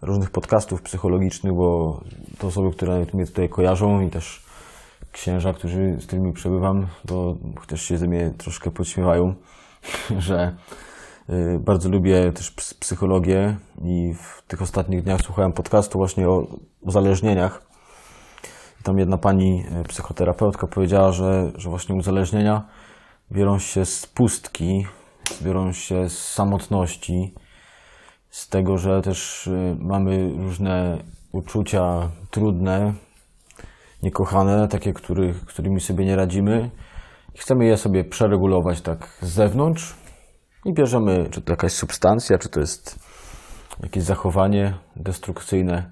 różnych 0.02 0.30
podcastów 0.30 0.82
psychologicznych, 0.82 1.52
bo 1.52 2.00
to 2.38 2.46
osoby, 2.46 2.70
które 2.70 3.06
mnie 3.14 3.26
tutaj 3.26 3.48
kojarzą 3.48 4.00
i 4.00 4.10
też 4.10 4.42
księża, 5.12 5.52
którzy, 5.52 5.96
z 6.00 6.06
którymi 6.06 6.32
przebywam, 6.32 6.86
to 7.06 7.36
chociaż 7.60 7.82
się 7.82 7.98
ze 7.98 8.06
mnie 8.06 8.30
troszkę 8.38 8.70
podśmiewają, 8.70 9.34
że 10.18 10.56
y, 11.30 11.58
bardzo 11.58 11.88
lubię 11.88 12.32
też 12.32 12.50
psychologię 12.80 13.56
i 13.82 14.14
w 14.14 14.42
tych 14.48 14.62
ostatnich 14.62 15.02
dniach 15.02 15.20
słuchałem 15.20 15.52
podcastu 15.52 15.98
właśnie 15.98 16.28
o 16.28 16.46
uzależnieniach 16.80 17.66
tam 18.86 18.98
jedna 18.98 19.18
pani 19.18 19.64
e, 19.70 19.84
psychoterapeutka 19.84 20.66
powiedziała, 20.66 21.12
że, 21.12 21.52
że 21.54 21.70
właśnie 21.70 21.94
uzależnienia 21.94 22.62
biorą 23.32 23.58
się 23.58 23.84
z 23.84 24.06
pustki, 24.06 24.86
biorą 25.42 25.72
się 25.72 26.08
z 26.08 26.18
samotności, 26.18 27.34
z 28.36 28.48
tego, 28.48 28.78
że 28.78 29.02
też 29.02 29.48
e, 29.48 29.76
mamy 29.80 30.32
różne 30.38 30.98
uczucia 31.32 32.10
trudne, 32.30 32.94
niekochane, 34.02 34.68
takie, 34.68 34.92
których, 34.92 35.46
którymi 35.46 35.80
sobie 35.80 36.04
nie 36.04 36.16
radzimy. 36.16 36.70
I 37.34 37.38
chcemy 37.38 37.64
je 37.64 37.76
sobie 37.76 38.04
przeregulować 38.04 38.80
tak 38.80 39.18
z 39.22 39.28
zewnątrz 39.28 39.94
i 40.64 40.72
bierzemy, 40.74 41.28
czy 41.30 41.42
to 41.42 41.52
jakaś 41.52 41.72
substancja, 41.72 42.38
czy 42.38 42.48
to 42.48 42.60
jest 42.60 42.98
jakieś 43.82 44.02
zachowanie 44.02 44.74
destrukcyjne 44.96 45.90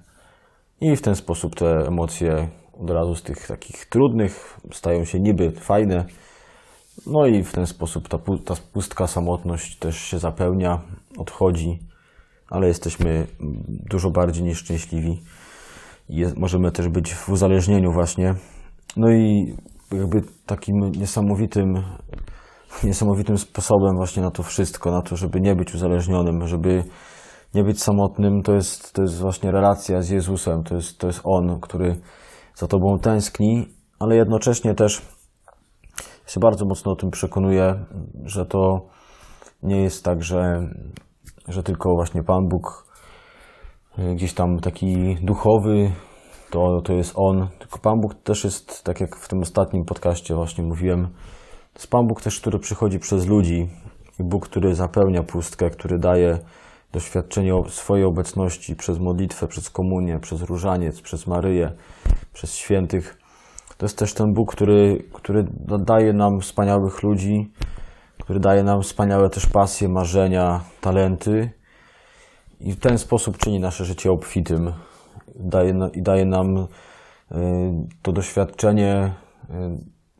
i 0.81 0.95
w 0.95 1.01
ten 1.01 1.15
sposób 1.15 1.55
te 1.55 1.87
emocje 1.87 2.49
od 2.73 2.89
razu 2.89 3.15
z 3.15 3.23
tych 3.23 3.47
takich 3.47 3.85
trudnych 3.85 4.59
stają 4.71 5.05
się 5.05 5.19
niby 5.19 5.51
fajne. 5.51 6.05
No 7.05 7.25
i 7.25 7.43
w 7.43 7.51
ten 7.51 7.67
sposób 7.67 8.07
ta, 8.07 8.17
ta 8.45 8.55
pustka 8.73 9.07
samotność 9.07 9.79
też 9.79 9.97
się 9.97 10.19
zapełnia, 10.19 10.81
odchodzi, 11.17 11.79
ale 12.49 12.67
jesteśmy 12.67 13.27
dużo 13.89 14.11
bardziej 14.11 14.43
nieszczęśliwi. 14.43 15.21
Jest, 16.09 16.37
możemy 16.37 16.71
też 16.71 16.89
być 16.89 17.13
w 17.13 17.29
uzależnieniu 17.29 17.91
właśnie. 17.91 18.35
No 18.97 19.11
i 19.11 19.55
jakby 19.91 20.21
takim 20.45 20.75
niesamowitym 20.91 21.83
niesamowitym 22.83 23.37
sposobem 23.37 23.95
właśnie 23.95 24.23
na 24.23 24.31
to 24.31 24.43
wszystko, 24.43 24.91
na 24.91 25.01
to, 25.01 25.15
żeby 25.15 25.41
nie 25.41 25.55
być 25.55 25.75
uzależnionym, 25.75 26.47
żeby 26.47 26.83
nie 27.53 27.63
być 27.63 27.83
samotnym, 27.83 28.41
to 28.41 28.53
jest, 28.53 28.93
to 28.93 29.01
jest 29.01 29.21
właśnie 29.21 29.51
relacja 29.51 30.01
z 30.01 30.09
Jezusem, 30.09 30.63
to 30.63 30.75
jest, 30.75 30.99
to 30.99 31.07
jest 31.07 31.21
On, 31.23 31.59
który 31.61 31.95
za 32.55 32.67
Tobą 32.67 32.99
tęskni, 32.99 33.67
ale 33.99 34.15
jednocześnie 34.15 34.75
też 34.75 35.01
się 36.27 36.39
bardzo 36.39 36.65
mocno 36.65 36.91
o 36.91 36.95
tym 36.95 37.09
przekonuję, 37.09 37.85
że 38.25 38.45
to 38.45 38.87
nie 39.63 39.81
jest 39.81 40.03
tak, 40.03 40.23
że, 40.23 40.69
że 41.47 41.63
tylko 41.63 41.95
właśnie 41.95 42.23
Pan 42.23 42.47
Bóg 42.47 42.85
y, 43.99 44.15
gdzieś 44.15 44.33
tam 44.33 44.59
taki 44.59 45.15
duchowy, 45.21 45.91
to, 46.49 46.81
to 46.81 46.93
jest 46.93 47.13
On, 47.15 47.47
tylko 47.59 47.79
Pan 47.79 47.99
Bóg 48.01 48.15
też 48.15 48.43
jest, 48.43 48.83
tak 48.83 49.01
jak 49.01 49.15
w 49.15 49.27
tym 49.27 49.39
ostatnim 49.41 49.85
podcaście 49.85 50.35
właśnie 50.35 50.63
mówiłem, 50.63 51.07
to 51.73 51.79
jest 51.79 51.91
Pan 51.91 52.07
Bóg 52.07 52.21
też, 52.21 52.39
który 52.39 52.59
przychodzi 52.59 52.99
przez 52.99 53.27
ludzi 53.27 53.67
i 54.19 54.23
Bóg, 54.23 54.49
który 54.49 54.75
zapełnia 54.75 55.23
pustkę, 55.23 55.69
który 55.69 55.99
daje 55.99 56.39
doświadczenie 56.91 57.53
swojej 57.67 58.05
obecności 58.05 58.75
przez 58.75 58.99
modlitwę, 58.99 59.47
przez 59.47 59.69
komunię, 59.69 60.19
przez 60.19 60.41
różaniec, 60.41 61.01
przez 61.01 61.27
Maryję, 61.27 61.71
przez 62.33 62.55
świętych. 62.55 63.17
To 63.77 63.85
jest 63.85 63.97
też 63.97 64.13
ten 64.13 64.33
Bóg, 64.33 64.51
który, 64.51 65.03
który 65.13 65.47
daje 65.79 66.13
nam 66.13 66.39
wspaniałych 66.39 67.03
ludzi, 67.03 67.51
który 68.25 68.39
daje 68.39 68.63
nam 68.63 68.81
wspaniałe 68.81 69.29
też 69.29 69.45
pasje, 69.47 69.89
marzenia, 69.89 70.63
talenty 70.81 71.49
i 72.59 72.71
w 72.71 72.79
ten 72.79 72.97
sposób 72.97 73.37
czyni 73.37 73.59
nasze 73.59 73.85
życie 73.85 74.11
obfitym 74.11 74.73
daje, 75.35 75.89
i 75.93 76.01
daje 76.01 76.25
nam 76.25 76.57
y, 76.57 76.67
to 78.01 78.11
doświadczenie 78.11 79.13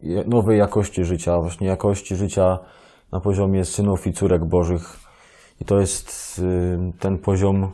y, 0.03 0.23
nowej 0.27 0.59
jakości 0.59 1.03
życia, 1.03 1.39
właśnie 1.39 1.67
jakości 1.67 2.15
życia 2.15 2.59
na 3.11 3.19
poziomie 3.19 3.65
synów 3.65 4.07
i 4.07 4.13
córek 4.13 4.45
Bożych. 4.45 4.99
I 5.61 5.65
to 5.65 5.79
jest 5.79 6.39
y, 6.39 6.77
ten 6.99 7.17
poziom, 7.17 7.71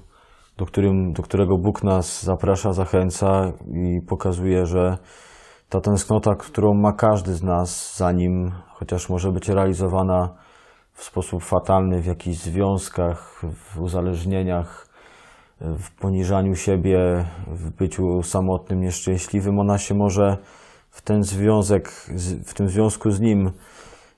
do, 0.58 0.66
którym, 0.66 1.14
do 1.14 1.24
którego 1.24 1.58
Bóg 1.58 1.84
nas 1.84 2.24
zaprasza, 2.24 2.74
zachęca 2.74 3.52
i 3.68 4.02
pokazuje, 4.08 4.66
że 4.66 4.98
ta 5.72 5.82
tęsknota, 5.82 6.36
którą 6.36 6.74
ma 6.74 6.94
każdy 6.94 7.34
z 7.34 7.44
nas 7.44 7.98
za 7.98 8.12
nim, 8.12 8.52
chociaż 8.68 9.10
może 9.10 9.32
być 9.32 9.50
realizowana 9.50 10.30
w 10.94 11.04
sposób 11.04 11.44
fatalny 11.44 12.02
w 12.02 12.06
jakichś 12.06 12.38
związkach, 12.38 13.42
w 13.54 13.80
uzależnieniach, 13.80 14.88
w 15.62 15.92
poniżaniu 15.92 16.56
siebie, 16.56 17.26
w 17.48 17.70
byciu 17.70 18.24
samotnym, 18.24 18.82
nieszczęśliwym, 18.82 19.60
ona 19.60 19.78
się 19.78 19.96
może 19.96 20.38
w 20.90 21.02
ten 21.02 21.24
związek, 21.24 21.90
w 22.46 22.54
tym 22.54 22.70
związku 22.70 23.12
z 23.12 23.20
nim 23.20 23.52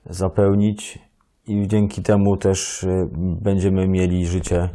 zapełnić 0.06 0.98
i 1.46 1.68
dzięki 1.68 2.02
temu 2.02 2.36
też 2.36 2.82
y, 2.82 3.08
będziemy 3.42 3.88
mieli 3.88 4.26
życie 4.26 4.68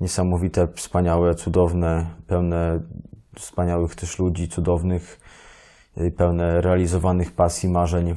niesamowite, 0.00 0.68
wspaniałe, 0.74 1.34
cudowne, 1.34 2.06
pełne 2.26 2.80
wspaniałych 3.34 3.94
też 3.94 4.18
ludzi, 4.18 4.48
cudownych, 4.48 5.25
pełne 6.16 6.60
realizowanych 6.60 7.32
pasji, 7.32 7.68
marzeń. 7.68 8.14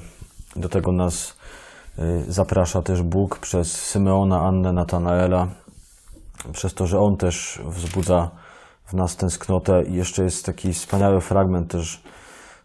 Do 0.55 0.69
tego 0.69 0.91
nas 0.91 1.37
y, 1.99 2.31
zaprasza 2.31 2.81
też 2.81 3.01
Bóg 3.01 3.39
przez 3.39 3.71
Symeona, 3.71 4.41
Annę, 4.41 4.73
Natanaela, 4.73 5.47
przez 6.51 6.73
to, 6.73 6.87
że 6.87 6.99
On 6.99 7.17
też 7.17 7.61
wzbudza 7.65 8.31
w 8.85 8.93
nas 8.93 9.15
tęsknotę. 9.15 9.83
I 9.83 9.93
jeszcze 9.93 10.23
jest 10.23 10.45
taki 10.45 10.73
wspaniały 10.73 11.21
fragment 11.21 11.71
też 11.71 12.03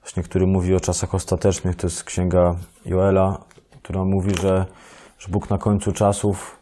właśnie, 0.01 0.23
który 0.23 0.47
mówi 0.47 0.75
o 0.75 0.81
czasach 0.81 1.15
ostatecznych, 1.15 1.77
to 1.77 1.87
jest 1.87 2.05
księga 2.05 2.55
Joela, 2.87 3.39
która 3.83 4.05
mówi, 4.05 4.35
że, 4.35 4.67
że 5.19 5.29
Bóg 5.29 5.51
na 5.51 5.59
końcu 5.59 5.93
czasów 5.93 6.59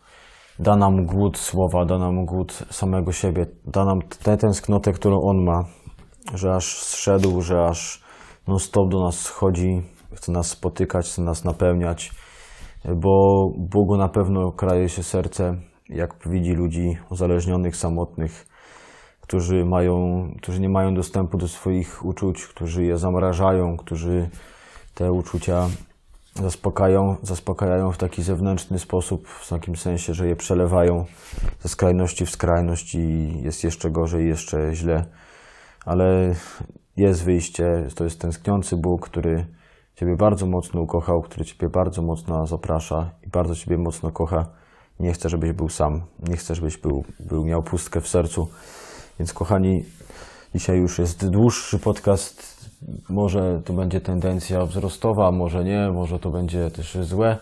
da 0.59 0.77
nam 0.77 1.07
głód 1.07 1.39
słowa, 1.39 1.85
da 1.85 1.99
nam 1.99 2.25
głód 2.25 2.53
samego 2.71 3.13
siebie, 3.13 3.47
da 3.65 3.85
nam 3.85 4.03
tę 4.03 4.37
tęsknotę, 4.37 4.93
którą 4.93 5.21
On 5.21 5.45
ma, 5.45 5.65
że 6.35 6.55
aż 6.55 6.83
zszedł, 6.83 7.41
że 7.41 7.65
aż 7.65 8.02
non-stop 8.49 8.89
do 8.91 9.05
nas 9.05 9.21
schodzi, 9.21 9.83
chce 10.15 10.33
nas 10.33 10.47
spotykać, 10.47 11.07
chce 11.07 11.23
nas 11.23 11.45
napełniać, 11.45 12.13
bo 12.97 13.47
Bogu 13.59 13.97
na 13.97 14.09
pewno 14.09 14.53
kraje 14.53 14.89
się 14.89 15.03
serce, 15.03 15.57
jak 15.89 16.15
widzi 16.27 16.53
ludzi 16.53 16.97
uzależnionych, 17.11 17.77
samotnych, 17.77 18.47
którzy, 19.21 19.65
mają, 19.65 19.95
którzy 20.43 20.61
nie 20.61 20.69
mają 20.69 20.95
dostępu 20.95 21.39
do 21.39 21.49
swoich 21.49 22.05
uczuć, 22.05 22.47
którzy 22.47 22.85
je 22.85 22.99
zamrażają, 22.99 23.77
którzy 23.77 24.31
te 24.95 25.13
uczucia 25.13 25.69
zaspokajają, 26.35 27.17
zaspokajają 27.23 27.93
w 27.93 27.99
taki 27.99 28.23
zewnętrzny 28.23 28.79
sposób, 28.79 29.29
w 29.29 29.49
takim 29.49 29.77
sensie, 29.77 30.15
że 30.15 30.29
je 30.29 30.37
przelewają 30.37 31.05
ze 31.61 31.69
skrajności 31.69 32.27
w 32.27 32.31
skrajność 32.31 32.95
i 32.95 33.33
jest 33.43 33.65
jeszcze 33.65 33.91
gorzej, 33.91 34.29
jeszcze 34.29 34.75
źle. 34.75 35.05
Ale 35.87 36.35
jest 36.97 37.25
wyjście, 37.25 37.87
to 37.95 38.05
jest 38.05 38.21
tęskniący 38.21 38.77
Bóg, 38.77 39.09
który 39.09 39.47
Ciebie 39.95 40.17
bardzo 40.17 40.47
mocno 40.47 40.81
ukochał, 40.81 41.23
który 41.23 41.45
Ciebie 41.45 41.69
bardzo 41.69 42.03
mocno 42.03 42.47
zaprasza 42.47 43.11
i 43.27 43.31
bardzo 43.31 43.55
Ciebie 43.55 43.79
mocno 43.79 44.11
kocha. 44.11 44.47
Nie 45.01 45.13
chce, 45.13 45.29
żebyś 45.29 45.53
był 45.53 45.69
sam, 45.69 46.03
nie 46.29 46.37
chce, 46.37 46.55
żebyś 46.55 46.77
był, 46.77 47.05
był 47.21 47.45
miał 47.45 47.63
pustkę 47.63 48.01
w 48.01 48.09
sercu. 48.09 48.49
Więc 49.19 49.33
kochani, 49.33 49.85
dzisiaj 50.55 50.79
już 50.79 50.99
jest 50.99 51.31
dłuższy 51.31 51.79
podcast. 51.79 52.67
Może 53.09 53.61
to 53.65 53.73
będzie 53.73 54.01
tendencja 54.01 54.67
wzrostowa, 54.67 55.33
może 55.33 55.65
nie, 55.65 55.91
może 55.91 56.19
to 56.19 56.31
będzie 56.31 56.71
też 56.71 56.99
złe. 57.01 57.39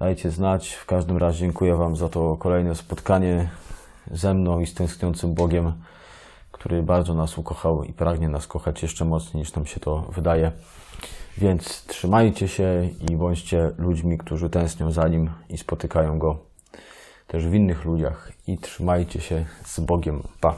Dajcie 0.00 0.30
znać. 0.30 0.72
W 0.72 0.86
każdym 0.86 1.16
razie 1.16 1.38
dziękuję 1.38 1.76
Wam 1.76 1.96
za 1.96 2.08
to 2.08 2.36
kolejne 2.36 2.74
spotkanie 2.74 3.50
ze 4.10 4.34
mną 4.34 4.60
i 4.60 4.66
z 4.66 4.74
tęskniącym 4.74 5.34
Bogiem, 5.34 5.72
który 6.68 6.82
bardzo 6.82 7.14
nas 7.14 7.38
ukochał 7.38 7.84
i 7.84 7.92
pragnie 7.92 8.28
nas 8.28 8.46
kochać 8.46 8.82
jeszcze 8.82 9.04
mocniej 9.04 9.40
niż 9.40 9.54
nam 9.54 9.66
się 9.66 9.80
to 9.80 10.04
wydaje. 10.14 10.52
Więc 11.38 11.86
trzymajcie 11.86 12.48
się 12.48 12.88
i 13.10 13.16
bądźcie 13.16 13.70
ludźmi, 13.78 14.18
którzy 14.18 14.50
tęsknią 14.50 14.90
za 14.90 15.08
Nim 15.08 15.30
i 15.48 15.58
spotykają 15.58 16.18
Go 16.18 16.38
też 17.26 17.46
w 17.46 17.54
innych 17.54 17.84
ludziach. 17.84 18.32
I 18.46 18.58
trzymajcie 18.58 19.20
się 19.20 19.44
z 19.64 19.80
Bogiem. 19.80 20.22
Pa! 20.40 20.54